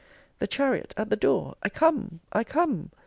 The 0.39 0.47
chariot 0.47 0.95
at 0.97 1.11
the 1.11 1.15
door! 1.15 1.57
I 1.61 1.69
come! 1.69 2.21
I 2.33 2.43
come! 2.43 2.89